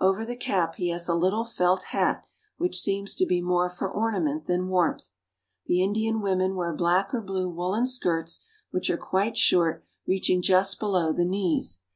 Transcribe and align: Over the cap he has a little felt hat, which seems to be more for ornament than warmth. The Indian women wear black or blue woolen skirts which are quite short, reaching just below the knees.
Over 0.00 0.24
the 0.26 0.34
cap 0.36 0.74
he 0.78 0.88
has 0.88 1.06
a 1.06 1.14
little 1.14 1.44
felt 1.44 1.84
hat, 1.90 2.24
which 2.56 2.80
seems 2.80 3.14
to 3.14 3.24
be 3.24 3.40
more 3.40 3.70
for 3.70 3.88
ornament 3.88 4.46
than 4.46 4.66
warmth. 4.68 5.12
The 5.66 5.80
Indian 5.80 6.20
women 6.20 6.56
wear 6.56 6.74
black 6.74 7.14
or 7.14 7.20
blue 7.20 7.48
woolen 7.48 7.86
skirts 7.86 8.44
which 8.72 8.90
are 8.90 8.96
quite 8.96 9.36
short, 9.36 9.84
reaching 10.04 10.42
just 10.42 10.80
below 10.80 11.12
the 11.12 11.24
knees. 11.24 11.82